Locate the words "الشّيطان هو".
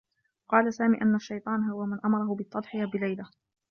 1.15-1.85